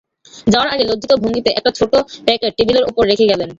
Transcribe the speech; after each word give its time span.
যাওয়ার 0.47 0.69
আগে 0.73 0.83
লজ্জিত 0.83 1.11
ভঙ্গিতে 1.21 1.49
একটা 1.51 1.71
ছোট 1.79 1.93
প্যাকেট 2.25 2.51
টেবিলের 2.57 2.85
ওপর 2.89 3.03
রেখে 3.11 3.29
গেলেন। 3.31 3.49